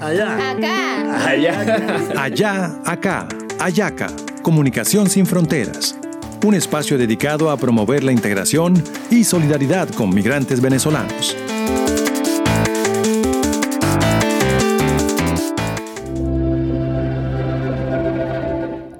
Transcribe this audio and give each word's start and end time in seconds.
Allá. 0.00 0.50
Acá. 0.50 1.26
Allá. 1.28 2.12
Allá, 2.16 2.82
acá, 2.84 3.28
Ayaca, 3.58 4.08
Comunicación 4.42 5.08
sin 5.08 5.26
Fronteras. 5.26 5.96
Un 6.44 6.54
espacio 6.54 6.98
dedicado 6.98 7.50
a 7.50 7.56
promover 7.56 8.02
la 8.02 8.12
integración 8.12 8.82
y 9.10 9.24
solidaridad 9.24 9.88
con 9.90 10.14
migrantes 10.14 10.60
venezolanos. 10.60 11.36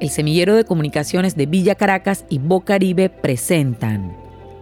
El 0.01 0.11
semillero 0.11 0.55
de 0.55 0.65
comunicaciones 0.65 1.37
de 1.37 1.47
Villa 1.47 1.75
Caracas 1.75 2.25
y 2.29 2.39
Bocaribe 2.39 3.11
presentan 3.11 4.17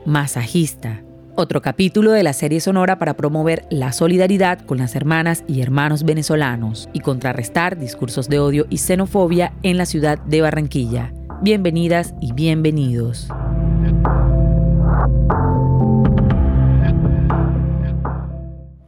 Masajista, 0.04 1.02
otro 1.38 1.62
capítulo 1.62 2.10
de 2.10 2.24
la 2.24 2.32
serie 2.32 2.58
sonora 2.58 2.98
para 2.98 3.14
promover 3.14 3.64
la 3.70 3.92
solidaridad 3.92 4.58
con 4.66 4.78
las 4.78 4.96
hermanas 4.96 5.44
y 5.46 5.60
hermanos 5.60 6.02
venezolanos 6.02 6.88
y 6.92 6.98
contrarrestar 6.98 7.78
discursos 7.78 8.28
de 8.28 8.40
odio 8.40 8.66
y 8.70 8.78
xenofobia 8.78 9.52
en 9.62 9.78
la 9.78 9.86
ciudad 9.86 10.18
de 10.18 10.40
Barranquilla. 10.40 11.12
Bienvenidas 11.40 12.12
y 12.20 12.32
bienvenidos. 12.32 13.28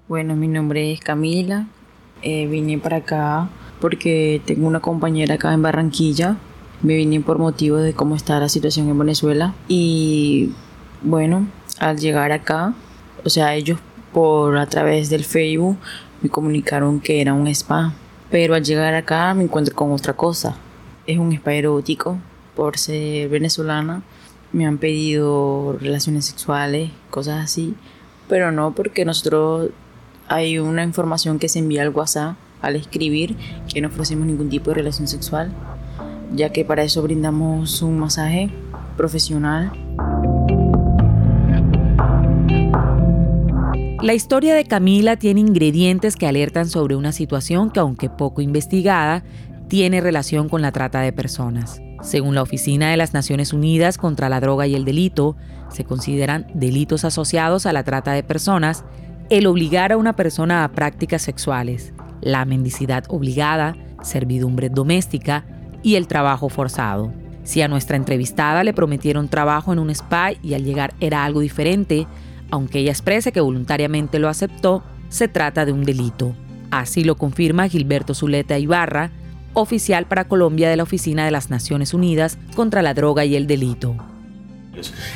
Bueno, 0.09 0.35
mi 0.35 0.49
nombre 0.49 0.93
es 0.93 0.99
Camila. 0.99 1.69
Eh, 2.23 2.49
vine 2.49 2.79
para 2.79 2.97
acá 2.97 3.49
porque 3.81 4.43
tengo 4.45 4.67
una 4.67 4.81
compañera 4.81 5.37
acá 5.37 5.55
en 5.55 5.63
Barranquilla. 5.63 6.37
Me 6.83 6.97
vine 6.97 7.21
por 7.21 7.39
motivo 7.39 7.77
de 7.77 7.93
cómo 7.93 8.17
está 8.17 8.41
la 8.41 8.49
situación 8.49 8.89
en 8.89 8.99
Venezuela. 8.99 9.55
Y 9.69 10.51
bueno, 11.03 11.47
al 11.79 11.99
llegar 11.99 12.33
acá, 12.33 12.75
o 13.25 13.31
sea, 13.31 13.55
ellos 13.55 13.79
por 14.13 14.57
a 14.59 14.67
través 14.67 15.11
del 15.11 15.25
Facebook 15.25 15.79
me 16.23 16.29
comunicaron 16.29 17.01
que 17.01 17.21
era 17.21 17.35
un 17.35 17.47
spa. 17.49 17.93
Pero 18.31 18.55
al 18.55 18.65
llegar 18.65 18.95
acá 18.95 19.35
me 19.35 19.45
encuentro 19.45 19.75
con 19.75 19.93
otra 19.93 20.13
cosa. 20.13 20.57
Es 21.07 21.19
un 21.19 21.33
spa 21.33 21.53
erótico 21.55 22.19
por 22.55 22.79
ser 22.79 23.29
venezolana. 23.29 24.03
Me 24.53 24.67
han 24.67 24.79
pedido 24.79 25.77
relaciones 25.81 26.27
sexuales, 26.27 26.91
cosas 27.11 27.45
así. 27.45 27.75
Pero 28.29 28.53
no 28.53 28.73
porque 28.73 29.05
nosotros 29.05 29.71
hay 30.29 30.59
una 30.59 30.85
información 30.85 31.39
que 31.39 31.49
se 31.49 31.59
envía 31.59 31.83
al 31.83 31.89
WhatsApp 31.91 32.37
al 32.63 32.77
escribir 32.77 33.37
que 33.73 33.81
no 33.81 33.89
ofrecemos 33.89 34.27
ningún 34.27 34.49
tipo 34.49 34.71
de 34.71 34.75
relación 34.75 35.09
sexual, 35.09 35.51
ya 36.35 36.53
que 36.53 36.65
para 36.65 36.83
eso 36.83 37.03
brindamos 37.03 37.83
un 37.83 37.99
masaje 37.99 38.51
profesional. 38.97 39.73
La 44.03 44.15
historia 44.15 44.55
de 44.55 44.65
Camila 44.65 45.17
tiene 45.17 45.41
ingredientes 45.41 46.17
que 46.17 46.27
alertan 46.27 46.71
sobre 46.71 46.97
una 46.97 47.13
situación 47.13 47.71
que, 47.71 47.81
aunque 47.81 48.09
poco 48.09 48.41
investigada, 48.41 49.23
tiene 49.69 50.01
relación 50.01 50.49
con 50.49 50.63
la 50.63 50.73
trata 50.73 51.03
de 51.03 51.13
personas. 51.13 51.83
Según 52.01 52.35
la 52.35 52.41
Oficina 52.41 52.91
de 52.91 52.97
las 52.97 53.13
Naciones 53.13 53.53
Unidas 53.53 53.99
contra 53.99 54.31
la 54.31 54.41
Droga 54.41 54.67
y 54.67 54.75
el 54.75 54.87
Delito, 54.87 55.37
se 55.69 55.85
consideran 55.85 56.47
delitos 56.55 57.05
asociados 57.05 57.67
a 57.67 57.75
la 57.75 57.85
trata 57.85 58.13
de 58.13 58.23
personas 58.23 58.85
el 59.29 59.47
obligar 59.47 59.93
a 59.93 59.99
una 59.99 60.17
persona 60.17 60.65
a 60.65 60.73
prácticas 60.73 61.21
sexuales, 61.21 61.93
la 62.23 62.47
mendicidad 62.47 63.05
obligada, 63.09 63.77
servidumbre 64.03 64.71
doméstica 64.71 65.45
y 65.83 65.97
el 65.97 66.07
trabajo 66.07 66.49
forzado. 66.49 67.13
Si 67.43 67.61
a 67.61 67.69
nuestra 67.69 67.99
entrevistada 67.99 68.65
le 68.65 68.73
prometieron 68.73 69.29
trabajo 69.29 69.75
en 69.75 69.79
un 69.79 69.91
spa 69.91 70.33
y 70.43 70.55
al 70.55 70.65
llegar 70.65 70.95
era 71.01 71.25
algo 71.25 71.41
diferente, 71.41 72.07
aunque 72.51 72.81
ella 72.81 72.93
exprese 72.93 73.33
que 73.33 73.41
voluntariamente 73.41 74.19
lo 74.19 74.29
aceptó, 74.29 74.83
se 75.09 75.29
trata 75.29 75.65
de 75.65 75.73
un 75.73 75.85
delito. 75.85 76.35
Así 76.71 77.05
lo 77.05 77.17
confirma 77.17 77.69
Gilberto 77.69 78.15
Zuleta 78.15 78.59
Ibarra, 78.59 79.11
oficial 79.55 80.07
para 80.07 80.29
Colombia 80.29 80.71
de 80.71 80.77
la 80.77 80.85
Oficina 80.85 81.25
de 81.25 81.31
las 81.31 81.51
Naciones 81.51 81.95
Unidas 81.95 82.39
contra 82.55 82.83
la 82.83 82.95
Droga 82.95 83.25
y 83.25 83.37
el 83.37 83.47
Delito. 83.47 83.97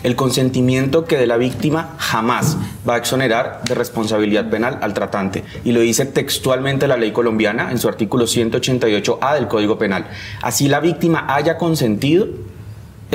El 0.03 0.17
consentimiento 0.17 1.05
que 1.05 1.17
de 1.17 1.27
la 1.27 1.37
víctima 1.37 1.95
jamás 1.99 2.56
va 2.87 2.95
a 2.95 2.99
exonerar 2.99 3.62
de 3.66 3.75
responsabilidad 3.75 4.51
penal 4.51 4.78
al 4.83 4.95
tratante. 4.95 5.45
Y 5.65 5.72
lo 5.72 5.81
dice 5.81 6.06
textualmente 6.06 6.89
la 6.89 6.97
ley 6.97 7.12
colombiana 7.12 7.71
en 7.71 7.78
su 7.78 7.89
artículo 7.89 8.25
188A 8.27 9.34
del 9.34 9.49
Código 9.49 9.78
Penal. 9.78 10.06
Así 10.43 10.69
la 10.69 10.81
víctima 10.81 11.33
haya 11.33 11.56
consentido, 11.56 12.27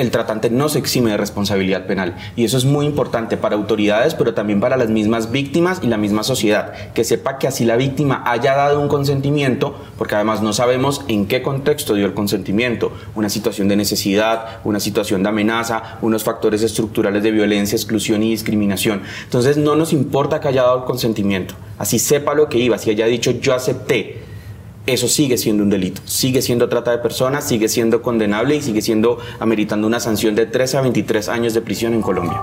el 0.00 0.10
tratante 0.10 0.50
no 0.50 0.68
se 0.68 0.78
exime 0.78 1.10
de 1.10 1.16
responsabilidad 1.16 1.86
penal. 1.86 2.16
Y 2.36 2.44
eso 2.44 2.56
es 2.56 2.64
muy 2.64 2.86
importante 2.86 3.36
para 3.36 3.56
autoridades, 3.56 4.14
pero 4.14 4.34
también 4.34 4.60
para 4.60 4.76
las 4.76 4.88
mismas 4.88 5.30
víctimas 5.30 5.80
y 5.82 5.86
la 5.86 5.96
misma 5.96 6.22
sociedad. 6.22 6.72
Que 6.94 7.04
sepa 7.04 7.38
que 7.38 7.46
así 7.46 7.64
la 7.64 7.76
víctima 7.76 8.22
haya 8.26 8.54
dado 8.54 8.80
un 8.80 8.88
consentimiento, 8.88 9.76
porque 9.98 10.14
además 10.14 10.42
no 10.42 10.52
sabemos 10.52 11.02
en 11.08 11.26
qué 11.26 11.42
contexto 11.42 11.94
dio 11.94 12.06
el 12.06 12.14
consentimiento. 12.14 12.92
Una 13.14 13.28
situación 13.28 13.68
de 13.68 13.76
necesidad, 13.76 14.60
una 14.64 14.80
situación 14.80 15.22
de 15.22 15.28
amenaza, 15.28 15.98
unos 16.02 16.24
factores 16.24 16.62
estructurales 16.62 17.22
de 17.22 17.30
violencia, 17.30 17.76
exclusión 17.76 18.22
y 18.22 18.30
discriminación. 18.30 19.02
Entonces 19.24 19.56
no 19.56 19.76
nos 19.76 19.92
importa 19.92 20.40
que 20.40 20.48
haya 20.48 20.62
dado 20.62 20.78
el 20.78 20.84
consentimiento. 20.84 21.54
Así 21.78 21.98
sepa 21.98 22.34
lo 22.34 22.48
que 22.48 22.58
iba, 22.58 22.78
si 22.78 22.90
haya 22.90 23.06
dicho 23.06 23.30
yo 23.30 23.54
acepté 23.54 24.29
eso 24.92 25.08
sigue 25.08 25.38
siendo 25.38 25.62
un 25.62 25.70
delito, 25.70 26.00
sigue 26.04 26.42
siendo 26.42 26.68
trata 26.68 26.90
de 26.90 26.98
personas, 26.98 27.46
sigue 27.46 27.68
siendo 27.68 28.02
condenable 28.02 28.56
y 28.56 28.62
sigue 28.62 28.82
siendo 28.82 29.18
ameritando 29.38 29.86
una 29.86 30.00
sanción 30.00 30.34
de 30.34 30.46
13 30.46 30.78
a 30.78 30.80
23 30.82 31.28
años 31.28 31.54
de 31.54 31.60
prisión 31.62 31.94
en 31.94 32.02
Colombia. 32.02 32.42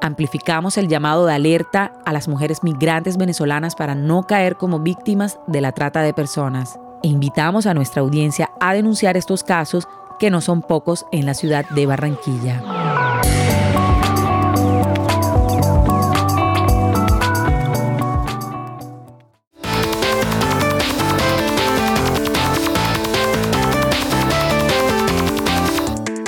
Amplificamos 0.00 0.78
el 0.78 0.88
llamado 0.88 1.26
de 1.26 1.34
alerta 1.34 1.92
a 2.04 2.12
las 2.12 2.28
mujeres 2.28 2.62
migrantes 2.62 3.16
venezolanas 3.16 3.74
para 3.74 3.94
no 3.94 4.22
caer 4.22 4.56
como 4.56 4.80
víctimas 4.80 5.38
de 5.46 5.60
la 5.60 5.72
trata 5.72 6.02
de 6.02 6.14
personas 6.14 6.78
e 7.02 7.08
invitamos 7.08 7.66
a 7.66 7.74
nuestra 7.74 8.02
audiencia 8.02 8.50
a 8.60 8.74
denunciar 8.74 9.16
estos 9.16 9.44
casos 9.44 9.86
que 10.18 10.30
no 10.30 10.40
son 10.40 10.62
pocos 10.62 11.06
en 11.12 11.26
la 11.26 11.34
ciudad 11.34 11.68
de 11.70 11.86
Barranquilla. 11.86 12.77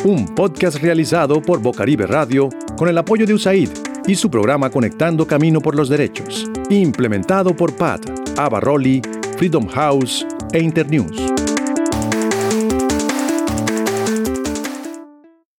Un 0.02 0.24
podcast 0.34 0.78
realizado 0.78 1.42
por 1.42 1.60
Bocaribe 1.60 2.06
Radio 2.06 2.48
con 2.78 2.88
el 2.88 2.96
apoyo 2.96 3.26
de 3.26 3.34
USAID 3.34 3.68
y 4.06 4.14
su 4.14 4.30
programa 4.30 4.70
Conectando 4.70 5.26
Camino 5.26 5.60
por 5.60 5.74
los 5.74 5.90
Derechos, 5.90 6.50
implementado 6.70 7.54
por 7.54 7.76
PAT, 7.76 8.38
Abarroli, 8.38 9.02
Freedom 9.36 9.66
House 9.66 10.26
e 10.54 10.60
Internews. 10.60 11.49